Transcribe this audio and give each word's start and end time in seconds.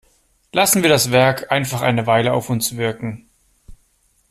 Lassen 0.51 0.81
wir 0.81 0.89
das 0.89 1.11
Werk 1.11 1.51
einfach 1.51 1.83
eine 1.83 2.07
Weile 2.07 2.33
auf 2.33 2.49
uns 2.49 2.75
wirken! 2.75 3.29